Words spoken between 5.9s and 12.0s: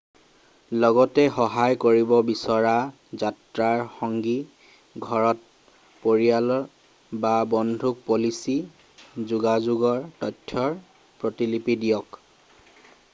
পৰিয়াল বা বন্ধুক পলিচী/যোগাযোগৰ তথ্যৰ প্ৰতিলিপি